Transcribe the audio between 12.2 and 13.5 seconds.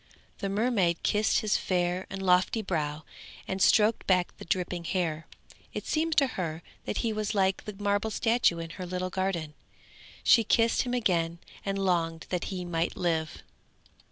that he might live.